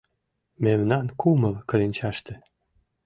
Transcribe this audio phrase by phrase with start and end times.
[0.63, 2.33] Мемнан кумыл кленчаште.